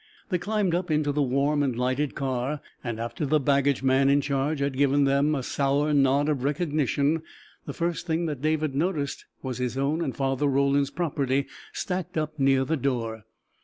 They 0.29 0.39
climbed 0.39 0.73
up 0.73 0.89
into 0.89 1.11
the 1.11 1.21
warm 1.21 1.61
and 1.61 1.77
lighted 1.77 2.15
car, 2.15 2.59
and 2.83 2.99
after 2.99 3.23
the 3.23 3.39
baggage 3.39 3.83
man 3.83 4.09
in 4.09 4.19
charge 4.19 4.59
had 4.59 4.75
given 4.75 5.03
them 5.03 5.35
a 5.35 5.43
sour 5.43 5.93
nod 5.93 6.27
of 6.27 6.43
recognition 6.43 7.21
the 7.67 7.73
first 7.73 8.07
thing 8.07 8.25
that 8.25 8.41
David 8.41 8.73
noticed 8.73 9.25
was 9.43 9.59
his 9.59 9.77
own 9.77 10.01
and 10.01 10.15
Father 10.15 10.47
Roland's 10.47 10.89
property 10.89 11.45
stacked 11.71 12.17
up 12.17 12.39
near 12.39 12.65
the 12.65 12.77
door. 12.77 13.25